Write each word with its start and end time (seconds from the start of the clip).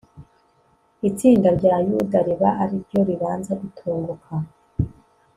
itsinda 1.09 1.49
rya 1.57 1.75
yuda 1.87 2.19
riba 2.27 2.49
ari 2.63 2.75
ryo 2.83 3.01
ribanza 3.07 3.51
gutunguka 3.61 4.31